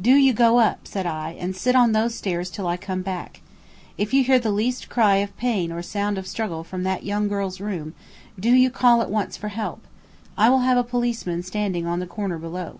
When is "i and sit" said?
1.04-1.76